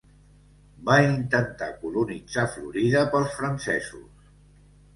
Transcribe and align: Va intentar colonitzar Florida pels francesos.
Va 0.89 0.95
intentar 1.07 1.67
colonitzar 1.83 2.47
Florida 2.55 3.07
pels 3.15 3.39
francesos. 3.43 4.29